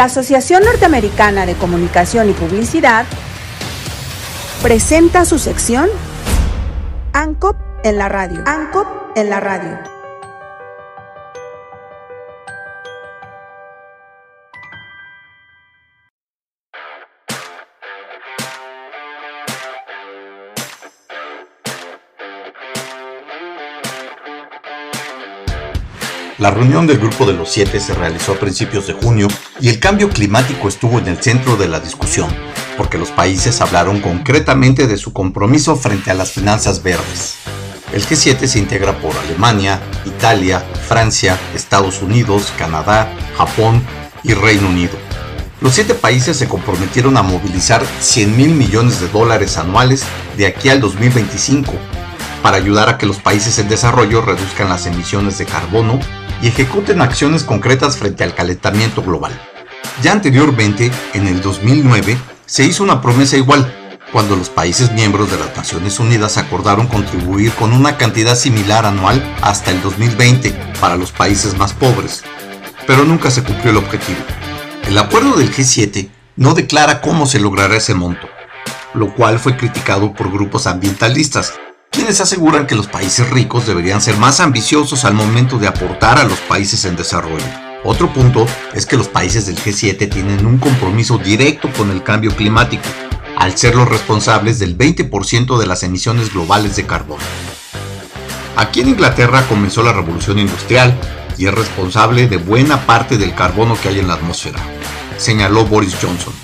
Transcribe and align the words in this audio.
La 0.00 0.06
Asociación 0.06 0.62
Norteamericana 0.62 1.44
de 1.44 1.54
Comunicación 1.56 2.30
y 2.30 2.32
Publicidad 2.32 3.04
presenta 4.62 5.26
su 5.26 5.38
sección 5.38 5.90
ANCOP 7.12 7.54
en 7.84 7.98
la 7.98 8.08
radio. 8.08 8.42
ANCOP 8.46 8.86
en 9.14 9.28
la 9.28 9.40
radio. 9.40 9.99
La 26.40 26.50
reunión 26.50 26.86
del 26.86 26.96
Grupo 26.96 27.26
de 27.26 27.34
los 27.34 27.50
Siete 27.50 27.80
se 27.80 27.92
realizó 27.92 28.32
a 28.32 28.38
principios 28.38 28.86
de 28.86 28.94
junio 28.94 29.28
y 29.60 29.68
el 29.68 29.78
cambio 29.78 30.08
climático 30.08 30.68
estuvo 30.68 30.98
en 30.98 31.06
el 31.06 31.22
centro 31.22 31.58
de 31.58 31.68
la 31.68 31.80
discusión, 31.80 32.30
porque 32.78 32.96
los 32.96 33.10
países 33.10 33.60
hablaron 33.60 34.00
concretamente 34.00 34.86
de 34.86 34.96
su 34.96 35.12
compromiso 35.12 35.76
frente 35.76 36.10
a 36.10 36.14
las 36.14 36.32
finanzas 36.32 36.82
verdes. 36.82 37.34
El 37.92 38.06
G7 38.06 38.46
se 38.46 38.58
integra 38.58 38.98
por 39.00 39.14
Alemania, 39.18 39.82
Italia, 40.06 40.64
Francia, 40.88 41.38
Estados 41.54 42.00
Unidos, 42.00 42.54
Canadá, 42.56 43.12
Japón 43.36 43.82
y 44.24 44.32
Reino 44.32 44.66
Unido. 44.66 44.96
Los 45.60 45.74
siete 45.74 45.92
países 45.92 46.38
se 46.38 46.48
comprometieron 46.48 47.18
a 47.18 47.22
movilizar 47.22 47.84
100 48.00 48.34
mil 48.34 48.54
millones 48.54 48.98
de 48.98 49.08
dólares 49.08 49.58
anuales 49.58 50.04
de 50.38 50.46
aquí 50.46 50.70
al 50.70 50.80
2025 50.80 51.70
para 52.42 52.56
ayudar 52.56 52.88
a 52.88 52.96
que 52.96 53.04
los 53.04 53.18
países 53.18 53.58
en 53.58 53.68
desarrollo 53.68 54.22
reduzcan 54.22 54.70
las 54.70 54.86
emisiones 54.86 55.36
de 55.36 55.44
carbono 55.44 56.00
y 56.42 56.48
ejecuten 56.48 57.00
acciones 57.00 57.44
concretas 57.44 57.96
frente 57.96 58.24
al 58.24 58.34
calentamiento 58.34 59.02
global. 59.02 59.32
Ya 60.02 60.12
anteriormente, 60.12 60.90
en 61.14 61.26
el 61.26 61.40
2009, 61.40 62.16
se 62.46 62.64
hizo 62.64 62.82
una 62.82 63.00
promesa 63.00 63.36
igual, 63.36 63.72
cuando 64.12 64.34
los 64.36 64.48
países 64.48 64.92
miembros 64.92 65.30
de 65.30 65.38
las 65.38 65.56
Naciones 65.56 66.00
Unidas 66.00 66.36
acordaron 66.36 66.88
contribuir 66.88 67.52
con 67.52 67.72
una 67.72 67.96
cantidad 67.96 68.34
similar 68.34 68.84
anual 68.84 69.22
hasta 69.40 69.70
el 69.70 69.80
2020 69.82 70.52
para 70.80 70.96
los 70.96 71.12
países 71.12 71.56
más 71.56 71.72
pobres, 71.72 72.24
pero 72.86 73.04
nunca 73.04 73.30
se 73.30 73.44
cumplió 73.44 73.70
el 73.70 73.76
objetivo. 73.76 74.18
El 74.88 74.98
acuerdo 74.98 75.36
del 75.36 75.54
G7 75.54 76.10
no 76.36 76.54
declara 76.54 77.00
cómo 77.00 77.26
se 77.26 77.38
logrará 77.38 77.76
ese 77.76 77.94
monto, 77.94 78.28
lo 78.94 79.14
cual 79.14 79.38
fue 79.38 79.56
criticado 79.56 80.12
por 80.12 80.32
grupos 80.32 80.66
ambientalistas 80.66 81.54
quienes 81.90 82.20
aseguran 82.20 82.66
que 82.66 82.76
los 82.76 82.86
países 82.86 83.28
ricos 83.30 83.66
deberían 83.66 84.00
ser 84.00 84.16
más 84.16 84.40
ambiciosos 84.40 85.04
al 85.04 85.14
momento 85.14 85.58
de 85.58 85.66
aportar 85.66 86.18
a 86.18 86.24
los 86.24 86.38
países 86.40 86.84
en 86.84 86.96
desarrollo. 86.96 87.44
Otro 87.82 88.12
punto 88.12 88.46
es 88.74 88.86
que 88.86 88.96
los 88.96 89.08
países 89.08 89.46
del 89.46 89.56
G7 89.56 90.08
tienen 90.08 90.46
un 90.46 90.58
compromiso 90.58 91.18
directo 91.18 91.68
con 91.76 91.90
el 91.90 92.02
cambio 92.02 92.34
climático, 92.34 92.84
al 93.36 93.56
ser 93.56 93.74
los 93.74 93.88
responsables 93.88 94.58
del 94.58 94.78
20% 94.78 95.58
de 95.58 95.66
las 95.66 95.82
emisiones 95.82 96.32
globales 96.32 96.76
de 96.76 96.86
carbono. 96.86 97.22
Aquí 98.56 98.80
en 98.80 98.90
Inglaterra 98.90 99.44
comenzó 99.48 99.82
la 99.82 99.92
revolución 99.92 100.38
industrial 100.38 100.96
y 101.38 101.46
es 101.46 101.54
responsable 101.54 102.28
de 102.28 102.36
buena 102.36 102.86
parte 102.86 103.16
del 103.16 103.34
carbono 103.34 103.76
que 103.80 103.88
hay 103.88 103.98
en 103.98 104.08
la 104.08 104.14
atmósfera, 104.14 104.60
señaló 105.16 105.64
Boris 105.64 105.96
Johnson. 106.00 106.34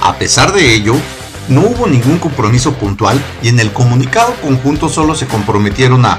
A 0.00 0.14
pesar 0.14 0.52
de 0.52 0.74
ello, 0.74 0.94
no 1.48 1.62
hubo 1.62 1.86
ningún 1.86 2.18
compromiso 2.18 2.74
puntual 2.74 3.20
y 3.42 3.48
en 3.48 3.60
el 3.60 3.72
comunicado 3.72 4.34
conjunto 4.42 4.88
solo 4.88 5.14
se 5.14 5.26
comprometieron 5.26 6.04
a 6.06 6.18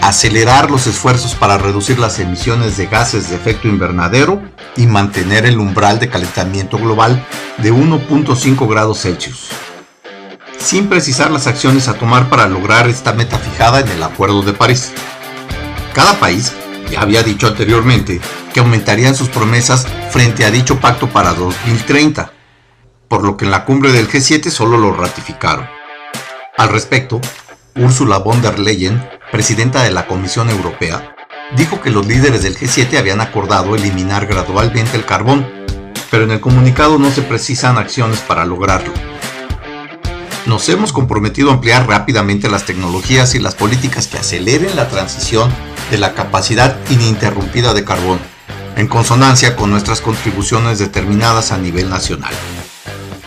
acelerar 0.00 0.70
los 0.70 0.86
esfuerzos 0.86 1.34
para 1.34 1.58
reducir 1.58 1.98
las 1.98 2.18
emisiones 2.18 2.76
de 2.76 2.86
gases 2.86 3.30
de 3.30 3.36
efecto 3.36 3.68
invernadero 3.68 4.42
y 4.76 4.86
mantener 4.86 5.46
el 5.46 5.58
umbral 5.58 5.98
de 6.00 6.08
calentamiento 6.08 6.78
global 6.78 7.24
de 7.58 7.72
1.5 7.72 8.68
grados 8.68 9.02
Celsius, 9.02 9.48
sin 10.58 10.88
precisar 10.88 11.30
las 11.30 11.46
acciones 11.46 11.86
a 11.86 11.94
tomar 11.94 12.28
para 12.28 12.48
lograr 12.48 12.88
esta 12.88 13.12
meta 13.12 13.38
fijada 13.38 13.80
en 13.80 13.88
el 13.88 14.02
Acuerdo 14.02 14.42
de 14.42 14.54
París. 14.54 14.92
Cada 15.94 16.18
país 16.18 16.52
ya 16.90 17.02
había 17.02 17.22
dicho 17.22 17.46
anteriormente 17.46 18.20
que 18.52 18.60
aumentarían 18.60 19.14
sus 19.14 19.28
promesas 19.28 19.86
frente 20.10 20.44
a 20.44 20.50
dicho 20.50 20.80
pacto 20.80 21.08
para 21.08 21.32
2030 21.34 22.32
por 23.12 23.24
lo 23.24 23.36
que 23.36 23.44
en 23.44 23.50
la 23.50 23.66
cumbre 23.66 23.92
del 23.92 24.08
G7 24.08 24.48
solo 24.48 24.78
lo 24.78 24.94
ratificaron. 24.94 25.68
Al 26.56 26.70
respecto, 26.70 27.20
Ursula 27.76 28.16
von 28.16 28.40
der 28.40 28.58
Leyen, 28.58 29.06
presidenta 29.30 29.82
de 29.82 29.90
la 29.90 30.06
Comisión 30.06 30.48
Europea, 30.48 31.14
dijo 31.54 31.82
que 31.82 31.90
los 31.90 32.06
líderes 32.06 32.42
del 32.42 32.56
G7 32.56 32.96
habían 32.96 33.20
acordado 33.20 33.74
eliminar 33.74 34.24
gradualmente 34.24 34.96
el 34.96 35.04
carbón, 35.04 35.46
pero 36.10 36.24
en 36.24 36.30
el 36.30 36.40
comunicado 36.40 36.98
no 36.98 37.10
se 37.10 37.20
precisan 37.20 37.76
acciones 37.76 38.20
para 38.20 38.46
lograrlo. 38.46 38.94
Nos 40.46 40.66
hemos 40.70 40.94
comprometido 40.94 41.50
a 41.50 41.54
ampliar 41.56 41.86
rápidamente 41.86 42.48
las 42.48 42.64
tecnologías 42.64 43.34
y 43.34 43.40
las 43.40 43.54
políticas 43.54 44.06
que 44.06 44.16
aceleren 44.16 44.74
la 44.74 44.88
transición 44.88 45.52
de 45.90 45.98
la 45.98 46.14
capacidad 46.14 46.78
ininterrumpida 46.88 47.74
de 47.74 47.84
carbón, 47.84 48.20
en 48.74 48.88
consonancia 48.88 49.54
con 49.54 49.70
nuestras 49.70 50.00
contribuciones 50.00 50.78
determinadas 50.78 51.52
a 51.52 51.58
nivel 51.58 51.90
nacional 51.90 52.32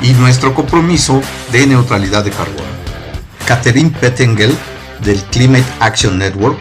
y 0.05 0.13
nuestro 0.13 0.53
compromiso 0.53 1.19
de 1.51 1.65
neutralidad 1.65 2.23
de 2.23 2.29
carbono. 2.29 2.69
Catherine 3.47 3.89
Pettengel, 3.89 4.55
del 5.03 5.19
Climate 5.23 5.65
Action 5.79 6.19
Network, 6.19 6.59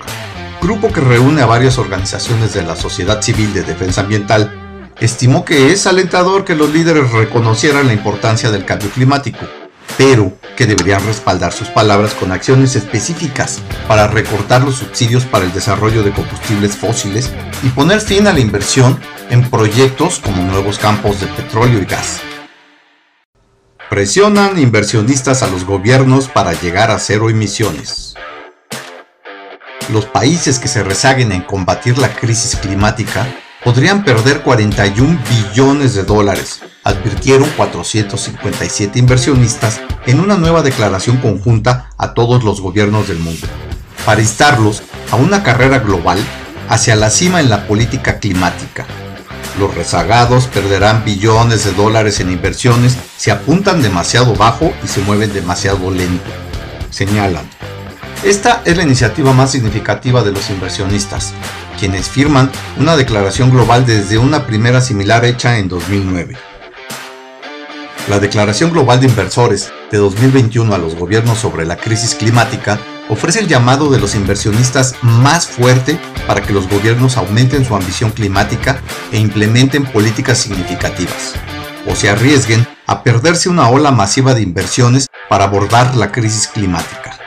grupo 0.62 0.90
que 0.90 1.00
reúne 1.00 1.42
a 1.42 1.46
varias 1.46 1.76
organizaciones 1.76 2.54
de 2.54 2.62
la 2.62 2.74
sociedad 2.74 3.20
civil 3.20 3.52
de 3.52 3.62
defensa 3.62 4.00
ambiental, 4.00 4.50
estimó 4.98 5.44
que 5.44 5.72
es 5.72 5.86
alentador 5.86 6.46
que 6.46 6.54
los 6.54 6.72
líderes 6.72 7.10
reconocieran 7.12 7.86
la 7.86 7.92
importancia 7.92 8.50
del 8.50 8.64
cambio 8.64 8.88
climático, 8.88 9.44
pero 9.98 10.32
que 10.56 10.66
deberían 10.66 11.04
respaldar 11.04 11.52
sus 11.52 11.68
palabras 11.68 12.14
con 12.14 12.32
acciones 12.32 12.76
específicas 12.76 13.60
para 13.86 14.06
recortar 14.06 14.62
los 14.62 14.76
subsidios 14.76 15.24
para 15.24 15.44
el 15.44 15.52
desarrollo 15.52 16.02
de 16.02 16.12
combustibles 16.12 16.76
fósiles 16.76 17.30
y 17.62 17.68
poner 17.68 18.00
fin 18.00 18.26
a 18.26 18.32
la 18.32 18.40
inversión 18.40 18.98
en 19.28 19.50
proyectos 19.50 20.18
como 20.18 20.42
nuevos 20.44 20.78
campos 20.78 21.20
de 21.20 21.26
petróleo 21.26 21.82
y 21.82 21.84
gas. 21.84 22.22
Presionan 23.90 24.58
inversionistas 24.58 25.42
a 25.42 25.46
los 25.46 25.66
gobiernos 25.66 26.28
para 26.28 26.54
llegar 26.54 26.90
a 26.90 26.98
cero 26.98 27.28
emisiones. 27.28 28.14
Los 29.92 30.06
países 30.06 30.58
que 30.58 30.68
se 30.68 30.82
rezaguen 30.82 31.32
en 31.32 31.42
combatir 31.42 31.98
la 31.98 32.08
crisis 32.08 32.56
climática 32.56 33.26
podrían 33.62 34.02
perder 34.02 34.40
41 34.40 35.18
billones 35.28 35.94
de 35.94 36.02
dólares, 36.02 36.62
advirtieron 36.82 37.48
457 37.56 38.98
inversionistas 38.98 39.82
en 40.06 40.18
una 40.18 40.36
nueva 40.38 40.62
declaración 40.62 41.18
conjunta 41.18 41.90
a 41.98 42.14
todos 42.14 42.42
los 42.42 42.62
gobiernos 42.62 43.06
del 43.06 43.18
mundo, 43.18 43.46
para 44.06 44.22
instarlos 44.22 44.82
a 45.10 45.16
una 45.16 45.42
carrera 45.42 45.78
global 45.78 46.18
hacia 46.70 46.96
la 46.96 47.10
cima 47.10 47.40
en 47.40 47.50
la 47.50 47.66
política 47.66 48.18
climática 48.18 48.86
los 49.58 49.74
rezagados 49.74 50.46
perderán 50.46 51.04
billones 51.04 51.64
de 51.64 51.72
dólares 51.72 52.20
en 52.20 52.30
inversiones 52.30 52.96
si 53.16 53.30
apuntan 53.30 53.82
demasiado 53.82 54.34
bajo 54.34 54.72
y 54.82 54.88
se 54.88 55.00
mueven 55.02 55.32
demasiado 55.32 55.90
lento, 55.90 56.30
señalan. 56.90 57.48
Esta 58.24 58.62
es 58.64 58.76
la 58.76 58.82
iniciativa 58.82 59.32
más 59.32 59.52
significativa 59.52 60.22
de 60.22 60.32
los 60.32 60.48
inversionistas, 60.50 61.34
quienes 61.78 62.08
firman 62.08 62.50
una 62.78 62.96
declaración 62.96 63.50
global 63.50 63.84
desde 63.84 64.18
una 64.18 64.46
primera 64.46 64.80
similar 64.80 65.24
hecha 65.24 65.58
en 65.58 65.68
2009. 65.68 66.36
La 68.08 68.18
Declaración 68.18 68.70
Global 68.70 69.00
de 69.00 69.06
Inversores 69.06 69.72
de 69.90 69.96
2021 69.96 70.74
a 70.74 70.78
los 70.78 70.94
gobiernos 70.94 71.38
sobre 71.38 71.64
la 71.64 71.76
crisis 71.76 72.14
climática 72.14 72.78
ofrece 73.08 73.40
el 73.40 73.48
llamado 73.48 73.90
de 73.90 73.98
los 73.98 74.14
inversionistas 74.14 74.96
más 75.02 75.46
fuerte 75.46 75.98
para 76.26 76.42
que 76.42 76.52
los 76.52 76.68
gobiernos 76.68 77.16
aumenten 77.16 77.64
su 77.64 77.74
ambición 77.74 78.10
climática 78.10 78.80
e 79.12 79.18
implementen 79.18 79.84
políticas 79.84 80.38
significativas, 80.38 81.34
o 81.86 81.94
se 81.94 82.08
arriesguen 82.08 82.66
a 82.86 83.02
perderse 83.02 83.48
una 83.48 83.68
ola 83.68 83.90
masiva 83.90 84.34
de 84.34 84.42
inversiones 84.42 85.08
para 85.28 85.44
abordar 85.44 85.96
la 85.96 86.12
crisis 86.12 86.46
climática. 86.46 87.18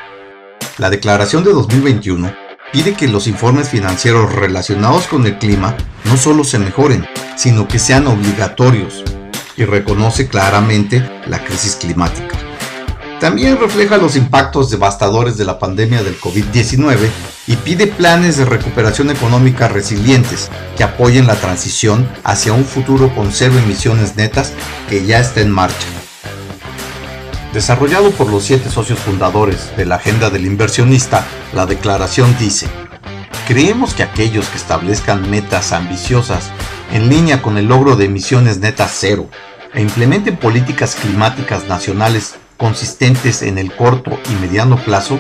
La 0.78 0.90
declaración 0.90 1.44
de 1.44 1.54
2021 1.54 2.34
pide 2.72 2.94
que 2.94 3.08
los 3.08 3.28
informes 3.28 3.70
financieros 3.70 4.34
relacionados 4.34 5.08
con 5.08 5.26
el 5.26 5.38
clima 5.38 5.76
no 6.06 6.18
solo 6.18 6.44
se 6.44 6.60
mejoren, 6.60 7.06
sino 7.36 7.68
que 7.68 7.80
sean 7.80 8.08
obligatorios 8.08 9.04
y 9.56 9.66
reconoce 9.66 10.28
claramente 10.28 11.08
la 11.28 11.44
crisis 11.44 11.76
climática. 11.76 12.47
También 13.20 13.58
refleja 13.60 13.98
los 13.98 14.16
impactos 14.16 14.70
devastadores 14.70 15.38
de 15.38 15.46
la 15.46 15.58
pandemia 15.58 16.04
del 16.04 16.20
COVID-19 16.20 17.10
y 17.48 17.56
pide 17.56 17.88
planes 17.88 18.38
de 18.38 18.46
recuperación 18.46 19.10
económica 19.10 19.68
resilientes 19.68 20.52
que 20.78 20.84
apoyen 20.84 21.26
la 21.26 21.36
transición 21.36 22.08
hacia 22.24 22.54
un 22.54 22.64
futuro 22.64 23.14
con 23.16 23.32
cero 23.32 23.56
emisiones 23.58 24.16
netas 24.18 24.54
que 24.88 25.04
ya 25.08 25.20
está 25.20 25.42
en 25.42 25.50
marcha. 25.50 25.88
Desarrollado 27.54 28.12
por 28.12 28.30
los 28.30 28.44
siete 28.44 28.70
socios 28.70 29.00
fundadores 29.00 29.76
de 29.76 29.86
la 29.86 29.96
Agenda 29.96 30.30
del 30.30 30.46
Inversionista, 30.46 31.26
la 31.54 31.66
declaración 31.66 32.36
dice, 32.38 32.68
creemos 33.48 33.96
que 33.96 34.04
aquellos 34.04 34.48
que 34.50 34.58
establezcan 34.58 35.28
metas 35.32 35.72
ambiciosas 35.72 36.52
en 36.94 37.10
línea 37.10 37.42
con 37.42 37.58
el 37.58 37.66
logro 37.66 37.96
de 37.96 38.06
emisiones 38.06 38.60
netas 38.60 38.96
cero 38.96 39.28
e 39.74 39.82
implementen 39.82 40.38
políticas 40.38 40.94
climáticas 40.96 41.68
nacionales 41.68 42.36
consistentes 42.58 43.42
en 43.42 43.58
el 43.58 43.74
corto 43.74 44.20
y 44.30 44.34
mediano 44.42 44.78
plazo, 44.78 45.20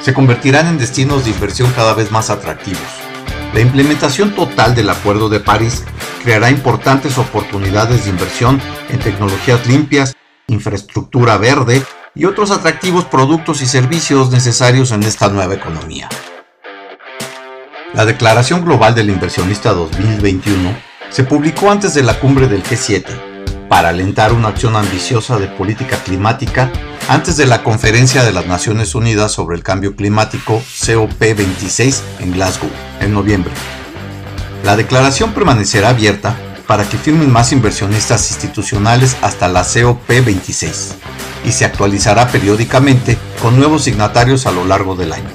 se 0.00 0.14
convertirán 0.14 0.66
en 0.66 0.78
destinos 0.78 1.24
de 1.24 1.30
inversión 1.30 1.70
cada 1.72 1.94
vez 1.94 2.10
más 2.10 2.30
atractivos. 2.30 2.80
La 3.52 3.60
implementación 3.60 4.34
total 4.34 4.74
del 4.74 4.88
Acuerdo 4.88 5.28
de 5.28 5.40
París 5.40 5.84
creará 6.22 6.50
importantes 6.50 7.18
oportunidades 7.18 8.04
de 8.04 8.10
inversión 8.10 8.60
en 8.88 8.98
tecnologías 9.00 9.66
limpias, 9.66 10.14
infraestructura 10.46 11.36
verde 11.36 11.82
y 12.14 12.24
otros 12.24 12.50
atractivos 12.50 13.04
productos 13.04 13.60
y 13.62 13.66
servicios 13.66 14.30
necesarios 14.30 14.92
en 14.92 15.02
esta 15.02 15.28
nueva 15.28 15.54
economía. 15.54 16.08
La 17.92 18.04
Declaración 18.04 18.64
Global 18.64 18.94
del 18.94 19.10
Inversionista 19.10 19.72
2021 19.72 20.76
se 21.10 21.24
publicó 21.24 21.70
antes 21.70 21.92
de 21.94 22.04
la 22.04 22.20
cumbre 22.20 22.46
del 22.46 22.62
G7 22.62 23.29
para 23.70 23.90
alentar 23.90 24.32
una 24.32 24.48
acción 24.48 24.74
ambiciosa 24.74 25.38
de 25.38 25.46
política 25.46 25.96
climática 26.02 26.72
antes 27.08 27.36
de 27.36 27.46
la 27.46 27.62
Conferencia 27.62 28.24
de 28.24 28.32
las 28.32 28.46
Naciones 28.46 28.96
Unidas 28.96 29.30
sobre 29.30 29.56
el 29.56 29.62
Cambio 29.62 29.94
Climático 29.94 30.60
COP26 30.60 32.00
en 32.18 32.32
Glasgow 32.32 32.68
en 32.98 33.14
noviembre. 33.14 33.52
La 34.64 34.76
declaración 34.76 35.32
permanecerá 35.34 35.90
abierta 35.90 36.36
para 36.66 36.82
que 36.82 36.98
firmen 36.98 37.30
más 37.30 37.52
inversionistas 37.52 38.32
institucionales 38.32 39.16
hasta 39.22 39.46
la 39.46 39.62
COP26 39.62 40.94
y 41.44 41.52
se 41.52 41.64
actualizará 41.64 42.26
periódicamente 42.26 43.16
con 43.40 43.56
nuevos 43.56 43.84
signatarios 43.84 44.46
a 44.46 44.50
lo 44.50 44.64
largo 44.64 44.96
del 44.96 45.12
año. 45.12 45.30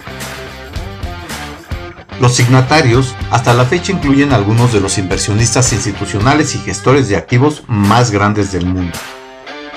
Los 2.21 2.35
signatarios 2.35 3.13
hasta 3.29 3.53
la 3.53 3.65
fecha 3.65 3.91
incluyen 3.91 4.31
algunos 4.31 4.71
de 4.71 4.79
los 4.79 4.97
inversionistas 4.97 5.73
institucionales 5.73 6.55
y 6.55 6.59
gestores 6.59 7.09
de 7.09 7.17
activos 7.17 7.63
más 7.67 8.09
grandes 8.09 8.53
del 8.53 8.65
mundo. 8.65 8.97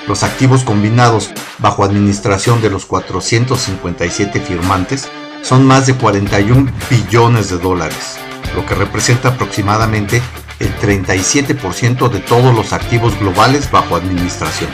Los 0.07 0.23
activos 0.23 0.63
combinados 0.63 1.31
bajo 1.57 1.83
administración 1.83 2.61
de 2.61 2.69
los 2.69 2.85
457 2.85 4.39
firmantes 4.39 5.09
son 5.41 5.65
más 5.65 5.85
de 5.85 5.95
41 5.95 6.71
billones 6.89 7.49
de 7.49 7.57
dólares, 7.57 8.17
lo 8.55 8.65
que 8.65 8.73
representa 8.73 9.29
aproximadamente 9.29 10.21
el 10.59 10.73
37% 10.77 12.09
de 12.09 12.19
todos 12.21 12.55
los 12.55 12.71
activos 12.71 13.19
globales 13.19 13.69
bajo 13.69 13.97
administración. 13.97 14.69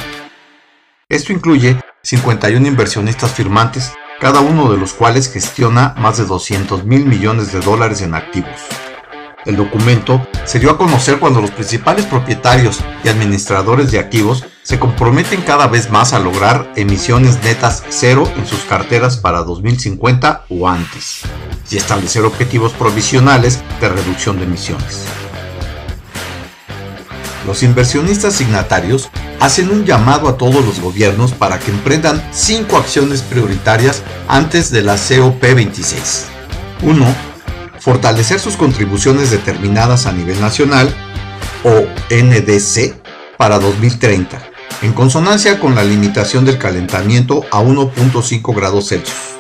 Esto 1.10 1.34
incluye 1.34 1.78
51 2.04 2.68
inversionistas 2.68 3.32
firmantes 3.32 3.92
cada 4.20 4.40
uno 4.40 4.72
de 4.72 4.78
los 4.78 4.94
cuales 4.94 5.32
gestiona 5.32 5.94
más 5.98 6.18
de 6.18 6.26
200 6.26 6.86
mil 6.86 7.06
millones 7.06 7.52
de 7.52 7.60
dólares 7.60 8.02
en 8.02 8.14
activos. 8.14 8.50
El 9.46 9.58
documento 9.58 10.26
se 10.46 10.60
dio 10.60 10.72
a 10.72 10.78
conocer 10.78 11.20
cuando 11.20 11.42
los 11.42 11.52
principales 11.52 12.06
propietarios 12.06 12.80
y 13.04 13.10
administradores 13.10 13.92
de 13.92 14.00
activos 14.00 14.44
se 14.64 14.80
comprometen 14.80 15.42
cada 15.42 15.68
vez 15.68 15.92
más 15.92 16.14
a 16.14 16.20
lograr 16.20 16.72
emisiones 16.76 17.44
netas 17.44 17.84
cero 17.90 18.28
en 18.38 18.48
sus 18.48 18.62
carteras 18.62 19.18
para 19.18 19.44
2050 19.44 20.46
o 20.50 20.68
antes, 20.68 21.22
y 21.70 21.78
establecer 21.78 22.24
objetivos 22.24 22.74
provisionales 22.74 23.62
de 23.80 23.90
reducción 23.90 24.40
de 24.40 24.46
emisiones. 24.46 25.06
Los 27.46 27.62
inversionistas 27.62 28.34
signatarios 28.34 29.12
hacen 29.40 29.70
un 29.70 29.86
llamado 29.86 30.28
a 30.28 30.38
todos 30.38 30.66
los 30.66 30.80
gobiernos 30.80 31.34
para 31.34 31.60
que 31.60 31.72
emprendan 31.72 32.24
cinco 32.32 32.78
acciones 32.78 33.22
prioritarias 33.22 34.02
antes 34.28 34.72
de 34.72 34.82
la 34.82 34.96
COP26. 34.96 36.26
1. 36.82 37.16
Fortalecer 37.80 38.40
sus 38.40 38.58
contribuciones 38.58 39.32
determinadas 39.32 40.06
a 40.06 40.12
nivel 40.12 40.40
nacional 40.42 40.94
o 41.64 41.86
NDC 42.14 42.96
para 43.38 43.60
2030, 43.60 44.42
en 44.82 44.94
consonancia 44.94 45.60
con 45.60 45.76
la 45.76 45.84
limitación 45.84 46.46
del 46.46 46.58
calentamiento 46.58 47.44
a 47.52 47.62
1.5 47.62 48.56
grados 48.56 48.90
Celsius. 48.90 49.36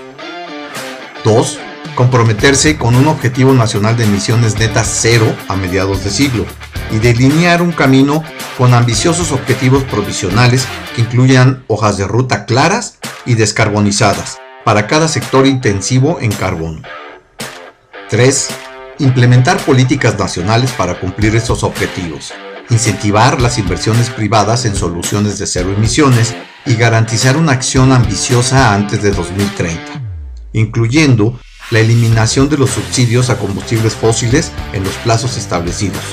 2. 1.23 1.59
Comprometerse 1.95 2.77
con 2.77 2.95
un 2.95 3.07
objetivo 3.07 3.53
nacional 3.53 3.95
de 3.95 4.03
emisiones 4.03 4.59
netas 4.59 4.87
cero 5.01 5.33
a 5.47 5.55
mediados 5.55 6.03
de 6.03 6.11
siglo 6.11 6.45
y 6.91 6.99
delinear 6.99 7.61
un 7.61 7.71
camino 7.71 8.23
con 8.57 8.73
ambiciosos 8.73 9.31
objetivos 9.31 9.83
provisionales 9.83 10.67
que 10.95 11.01
incluyan 11.01 11.63
hojas 11.67 11.97
de 11.97 12.07
ruta 12.07 12.45
claras 12.45 12.97
y 13.25 13.35
descarbonizadas 13.35 14.37
para 14.63 14.87
cada 14.87 15.07
sector 15.07 15.45
intensivo 15.45 16.19
en 16.21 16.31
carbono. 16.31 16.81
3. 18.09 18.47
Implementar 18.99 19.57
políticas 19.57 20.17
nacionales 20.17 20.71
para 20.71 20.99
cumplir 20.99 21.35
estos 21.35 21.63
objetivos, 21.63 22.33
incentivar 22.69 23.41
las 23.41 23.57
inversiones 23.57 24.09
privadas 24.09 24.65
en 24.65 24.75
soluciones 24.75 25.37
de 25.37 25.47
cero 25.47 25.73
emisiones 25.75 26.35
y 26.65 26.75
garantizar 26.75 27.37
una 27.37 27.51
acción 27.51 27.91
ambiciosa 27.91 28.73
antes 28.73 29.03
de 29.03 29.11
2030, 29.11 29.81
incluyendo 30.53 31.39
la 31.71 31.79
eliminación 31.79 32.49
de 32.49 32.57
los 32.57 32.69
subsidios 32.69 33.29
a 33.29 33.37
combustibles 33.37 33.93
fósiles 33.95 34.51
en 34.73 34.83
los 34.83 34.93
plazos 34.95 35.37
establecidos, 35.37 36.03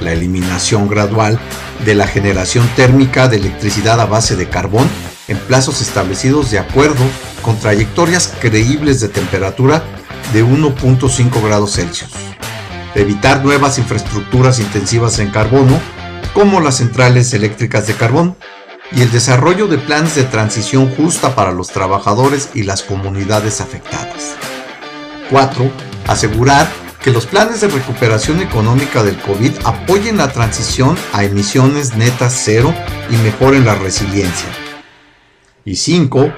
la 0.00 0.12
eliminación 0.12 0.88
gradual 0.88 1.38
de 1.84 1.94
la 1.94 2.06
generación 2.06 2.68
térmica 2.76 3.28
de 3.28 3.36
electricidad 3.36 4.00
a 4.00 4.06
base 4.06 4.36
de 4.36 4.48
carbón 4.48 4.88
en 5.28 5.38
plazos 5.38 5.80
establecidos 5.80 6.50
de 6.50 6.58
acuerdo 6.58 7.04
con 7.42 7.58
trayectorias 7.58 8.32
creíbles 8.40 9.00
de 9.00 9.08
temperatura 9.08 9.82
de 10.32 10.44
1.5 10.44 11.42
grados 11.42 11.74
Celsius. 11.74 12.10
Evitar 12.94 13.44
nuevas 13.44 13.78
infraestructuras 13.78 14.60
intensivas 14.60 15.18
en 15.18 15.30
carbono, 15.30 15.78
como 16.32 16.60
las 16.60 16.76
centrales 16.76 17.32
eléctricas 17.34 17.86
de 17.86 17.94
carbón, 17.94 18.36
y 18.92 19.02
el 19.02 19.10
desarrollo 19.10 19.66
de 19.66 19.78
planes 19.78 20.14
de 20.14 20.24
transición 20.24 20.90
justa 20.94 21.34
para 21.34 21.52
los 21.52 21.68
trabajadores 21.68 22.50
y 22.54 22.62
las 22.62 22.82
comunidades 22.82 23.60
afectadas. 23.60 24.36
4. 25.30 25.70
Asegurar 26.06 26.68
que 27.04 27.10
los 27.10 27.26
planes 27.26 27.60
de 27.60 27.68
recuperación 27.68 28.40
económica 28.40 29.02
del 29.02 29.20
COVID 29.20 29.52
apoyen 29.64 30.16
la 30.16 30.32
transición 30.32 30.96
a 31.12 31.22
emisiones 31.22 31.94
netas 31.96 32.40
cero 32.42 32.74
y 33.10 33.16
mejoren 33.18 33.66
la 33.66 33.74
resiliencia. 33.74 34.48
Y 35.66 35.76
5. 35.76 36.32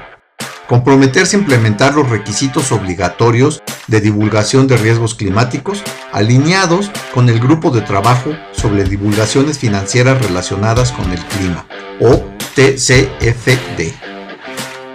Comprometerse 0.66 1.36
a 1.36 1.38
implementar 1.38 1.94
los 1.94 2.10
requisitos 2.10 2.72
obligatorios 2.72 3.62
de 3.86 4.00
divulgación 4.00 4.66
de 4.66 4.76
riesgos 4.76 5.14
climáticos 5.14 5.84
alineados 6.10 6.90
con 7.14 7.28
el 7.28 7.38
Grupo 7.38 7.70
de 7.70 7.82
Trabajo 7.82 8.36
sobre 8.50 8.82
Divulgaciones 8.82 9.60
Financieras 9.60 10.20
Relacionadas 10.20 10.90
con 10.90 11.12
el 11.12 11.20
Clima, 11.26 11.64
o 12.00 12.24
TCFD. 12.56 13.92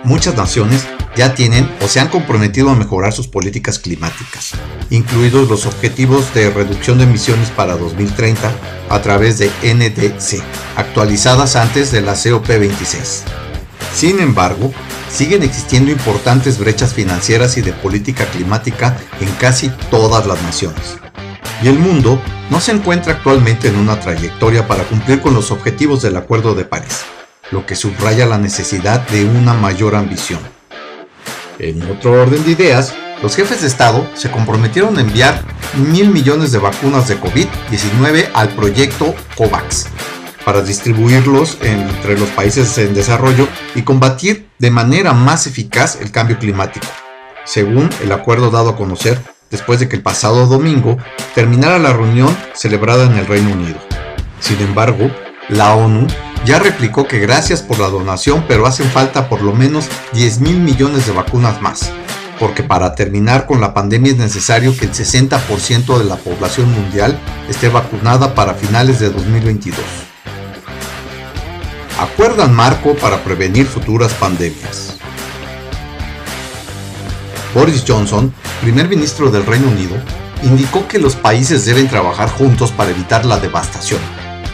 Muchas 0.03 0.35
naciones 0.35 0.85
ya 1.15 1.33
tienen 1.35 1.69
o 1.81 1.87
se 1.87 1.99
han 1.99 2.07
comprometido 2.07 2.69
a 2.69 2.75
mejorar 2.75 3.13
sus 3.13 3.27
políticas 3.27 3.79
climáticas, 3.79 4.51
incluidos 4.89 5.49
los 5.49 5.65
objetivos 5.65 6.33
de 6.33 6.49
reducción 6.49 6.97
de 6.97 7.05
emisiones 7.05 7.49
para 7.49 7.75
2030 7.75 8.51
a 8.89 9.01
través 9.01 9.37
de 9.37 9.51
NDC, 9.63 10.41
actualizadas 10.75 11.55
antes 11.55 11.91
de 11.91 12.01
la 12.01 12.13
COP26. 12.13 13.23
Sin 13.93 14.19
embargo, 14.19 14.71
siguen 15.09 15.43
existiendo 15.43 15.91
importantes 15.91 16.57
brechas 16.57 16.93
financieras 16.93 17.57
y 17.57 17.61
de 17.61 17.73
política 17.73 18.25
climática 18.25 18.97
en 19.19 19.29
casi 19.33 19.69
todas 19.89 20.25
las 20.25 20.41
naciones. 20.43 20.97
Y 21.61 21.67
el 21.67 21.77
mundo 21.77 22.19
no 22.49 22.59
se 22.59 22.71
encuentra 22.71 23.13
actualmente 23.13 23.67
en 23.67 23.75
una 23.75 23.99
trayectoria 23.99 24.67
para 24.67 24.83
cumplir 24.85 25.21
con 25.21 25.33
los 25.33 25.51
objetivos 25.51 26.01
del 26.01 26.17
Acuerdo 26.17 26.55
de 26.55 26.65
París, 26.65 27.01
lo 27.51 27.65
que 27.65 27.75
subraya 27.75 28.25
la 28.25 28.37
necesidad 28.37 29.07
de 29.09 29.25
una 29.25 29.53
mayor 29.53 29.95
ambición. 29.95 30.39
En 31.61 31.79
otro 31.91 32.23
orden 32.23 32.43
de 32.43 32.51
ideas, 32.53 32.91
los 33.21 33.35
jefes 33.35 33.61
de 33.61 33.67
Estado 33.67 34.09
se 34.15 34.31
comprometieron 34.31 34.97
a 34.97 35.01
enviar 35.01 35.43
mil 35.75 36.09
millones 36.09 36.51
de 36.51 36.57
vacunas 36.57 37.07
de 37.07 37.21
COVID-19 37.21 38.29
al 38.33 38.49
proyecto 38.55 39.13
COVAX 39.37 39.85
para 40.43 40.63
distribuirlos 40.63 41.59
entre 41.61 42.17
los 42.17 42.29
países 42.29 42.75
en 42.79 42.95
desarrollo 42.95 43.47
y 43.75 43.83
combatir 43.83 44.49
de 44.57 44.71
manera 44.71 45.13
más 45.13 45.45
eficaz 45.45 45.99
el 46.01 46.09
cambio 46.11 46.39
climático, 46.39 46.87
según 47.45 47.91
el 48.01 48.11
acuerdo 48.11 48.49
dado 48.49 48.71
a 48.71 48.75
conocer 48.75 49.21
después 49.51 49.79
de 49.79 49.87
que 49.87 49.97
el 49.97 50.01
pasado 50.01 50.47
domingo 50.47 50.97
terminara 51.35 51.77
la 51.77 51.93
reunión 51.93 52.35
celebrada 52.55 53.05
en 53.05 53.19
el 53.19 53.27
Reino 53.27 53.53
Unido. 53.53 53.77
Sin 54.39 54.59
embargo, 54.61 55.11
la 55.47 55.75
ONU 55.75 56.07
ya 56.45 56.59
replicó 56.59 57.07
que 57.07 57.19
gracias 57.19 57.61
por 57.61 57.79
la 57.79 57.89
donación, 57.89 58.45
pero 58.47 58.65
hacen 58.65 58.89
falta 58.89 59.29
por 59.29 59.41
lo 59.41 59.53
menos 59.53 59.87
10 60.13 60.39
mil 60.39 60.57
millones 60.57 61.05
de 61.05 61.13
vacunas 61.13 61.61
más, 61.61 61.91
porque 62.39 62.63
para 62.63 62.95
terminar 62.95 63.45
con 63.45 63.61
la 63.61 63.73
pandemia 63.73 64.11
es 64.11 64.17
necesario 64.17 64.75
que 64.75 64.85
el 64.85 64.91
60% 64.91 65.97
de 65.97 66.05
la 66.05 66.15
población 66.15 66.71
mundial 66.71 67.17
esté 67.47 67.69
vacunada 67.69 68.33
para 68.33 68.55
finales 68.55 68.99
de 68.99 69.11
2022. 69.11 69.79
Acuerdan 71.99 72.55
marco 72.55 72.95
para 72.95 73.23
prevenir 73.23 73.67
futuras 73.67 74.13
pandemias. 74.13 74.95
Boris 77.53 77.83
Johnson, 77.87 78.33
primer 78.61 78.87
ministro 78.87 79.29
del 79.29 79.45
Reino 79.45 79.67
Unido, 79.67 79.95
indicó 80.41 80.87
que 80.87 80.97
los 80.97 81.15
países 81.15 81.65
deben 81.65 81.87
trabajar 81.87 82.29
juntos 82.31 82.71
para 82.71 82.89
evitar 82.89 83.25
la 83.25 83.39
devastación, 83.39 83.99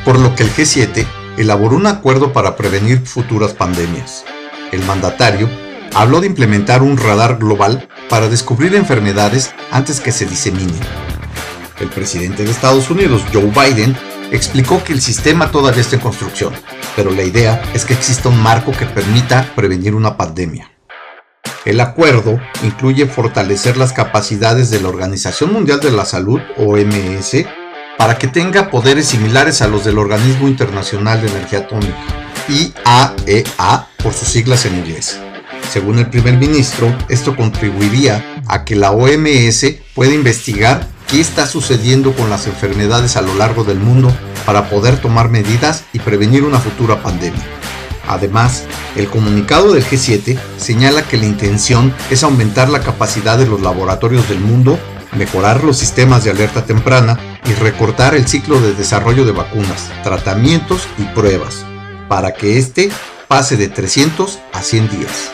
por 0.03 0.19
lo 0.19 0.35
que 0.35 0.43
el 0.43 0.53
G7 0.53 1.05
elaboró 1.37 1.75
un 1.75 1.87
acuerdo 1.87 2.33
para 2.33 2.55
prevenir 2.55 3.05
futuras 3.05 3.53
pandemias. 3.53 4.25
El 4.71 4.83
mandatario 4.83 5.49
habló 5.95 6.19
de 6.19 6.27
implementar 6.27 6.83
un 6.83 6.97
radar 6.97 7.37
global 7.37 7.87
para 8.09 8.27
descubrir 8.27 8.75
enfermedades 8.75 9.53
antes 9.71 9.99
que 9.99 10.11
se 10.11 10.25
diseminen. 10.25 10.79
El 11.79 11.89
presidente 11.89 12.43
de 12.43 12.51
Estados 12.51 12.89
Unidos, 12.89 13.23
Joe 13.31 13.51
Biden, 13.51 13.95
explicó 14.31 14.83
que 14.83 14.93
el 14.93 15.01
sistema 15.01 15.51
todavía 15.51 15.81
está 15.81 15.95
en 15.95 16.01
construcción, 16.01 16.53
pero 16.95 17.11
la 17.11 17.23
idea 17.23 17.61
es 17.73 17.85
que 17.85 17.93
exista 17.93 18.29
un 18.29 18.41
marco 18.41 18.71
que 18.71 18.85
permita 18.85 19.53
prevenir 19.55 19.95
una 19.95 20.17
pandemia. 20.17 20.71
El 21.65 21.79
acuerdo 21.81 22.39
incluye 22.63 23.05
fortalecer 23.07 23.77
las 23.77 23.93
capacidades 23.93 24.69
de 24.69 24.81
la 24.81 24.89
Organización 24.89 25.51
Mundial 25.51 25.79
de 25.79 25.91
la 25.91 26.05
Salud, 26.05 26.39
OMS, 26.57 27.45
para 27.97 28.17
que 28.17 28.27
tenga 28.27 28.69
poderes 28.69 29.07
similares 29.07 29.61
a 29.61 29.67
los 29.67 29.83
del 29.83 29.97
Organismo 29.97 30.47
Internacional 30.47 31.21
de 31.21 31.29
Energía 31.29 31.59
Atómica, 31.59 31.95
IAEA 32.47 33.17
e 33.25 33.43
por 34.03 34.13
sus 34.13 34.29
siglas 34.29 34.65
en 34.65 34.75
inglés. 34.75 35.19
Según 35.71 35.99
el 35.99 36.09
primer 36.09 36.37
ministro, 36.37 36.95
esto 37.09 37.35
contribuiría 37.35 38.41
a 38.47 38.63
que 38.63 38.75
la 38.75 38.91
OMS 38.91 39.65
pueda 39.93 40.13
investigar 40.13 40.87
qué 41.07 41.19
está 41.19 41.47
sucediendo 41.47 42.13
con 42.13 42.29
las 42.29 42.47
enfermedades 42.47 43.17
a 43.17 43.21
lo 43.21 43.33
largo 43.35 43.63
del 43.63 43.79
mundo 43.79 44.15
para 44.45 44.69
poder 44.69 45.01
tomar 45.01 45.29
medidas 45.29 45.83
y 45.91 45.99
prevenir 45.99 46.43
una 46.43 46.59
futura 46.59 47.01
pandemia. 47.01 47.43
Además, 48.07 48.63
el 48.95 49.07
comunicado 49.07 49.73
del 49.73 49.83
G7 49.83 50.37
señala 50.57 51.03
que 51.03 51.17
la 51.17 51.25
intención 51.25 51.93
es 52.09 52.23
aumentar 52.23 52.69
la 52.69 52.79
capacidad 52.79 53.37
de 53.37 53.47
los 53.47 53.61
laboratorios 53.61 54.29
del 54.29 54.39
mundo, 54.39 54.79
mejorar 55.13 55.63
los 55.63 55.77
sistemas 55.77 56.23
de 56.23 56.31
alerta 56.31 56.65
temprana 56.65 57.17
y 57.45 57.53
recortar 57.53 58.15
el 58.15 58.27
ciclo 58.27 58.59
de 58.59 58.73
desarrollo 58.73 59.25
de 59.25 59.31
vacunas, 59.31 59.89
tratamientos 60.03 60.87
y 60.97 61.03
pruebas, 61.03 61.65
para 62.07 62.33
que 62.33 62.57
éste 62.57 62.89
pase 63.27 63.57
de 63.57 63.69
300 63.69 64.39
a 64.53 64.61
100 64.61 64.89
días. 64.89 65.31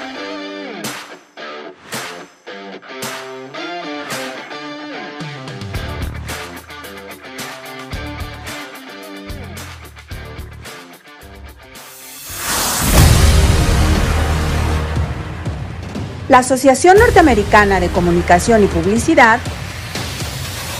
La 16.34 16.40
Asociación 16.40 16.98
Norteamericana 16.98 17.80
de 17.80 17.90
Comunicación 17.90 18.64
y 18.64 18.66
Publicidad 18.68 19.40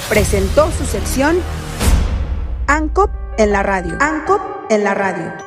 presentó 0.10 0.72
su 0.72 0.86
sección 0.86 1.38
ANCOP 2.68 3.10
en 3.38 3.52
la 3.52 3.64
radio. 3.64 3.98
ANCOP 4.00 4.42
en 4.70 4.84
la 4.84 4.94
radio. 4.94 5.43